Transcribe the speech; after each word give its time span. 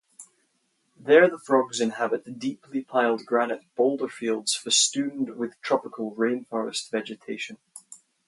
There 0.99 1.29
the 1.29 1.37
frogs 1.37 1.79
inhabit 1.79 2.39
deeply 2.39 2.81
piled 2.83 3.23
granite 3.23 3.61
boulder 3.75 4.07
fields 4.07 4.55
festooned 4.55 5.35
with 5.37 5.61
tropical 5.61 6.15
rainforest 6.15 6.89
vegetation. 6.89 7.57